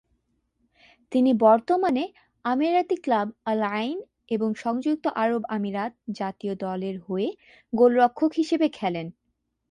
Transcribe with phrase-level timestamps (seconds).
[1.11, 2.03] তিনি বর্তমানে
[2.45, 3.97] আমিরাতি club Al আইন
[4.31, 7.29] এবং সংযুক্ত আরব আমিরাত জাতীয় দলের হয়ে
[7.73, 9.07] গোলরক্ষক হিসেবে খেলেন।